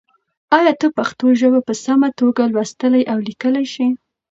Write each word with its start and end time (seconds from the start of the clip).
ایا 0.57 0.73
ته 0.79 0.87
پښتو 0.97 1.25
ژبه 1.39 1.59
په 1.67 1.73
سمه 1.83 2.09
توګه 2.19 2.43
لوستلی 2.53 3.03
او 3.11 3.17
لیکلی 3.27 3.65
شې؟ 3.73 3.87